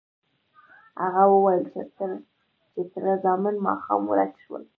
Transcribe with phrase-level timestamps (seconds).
[1.03, 1.63] هغه وویل
[2.71, 4.63] چې تره زامن ماښام ورک شول.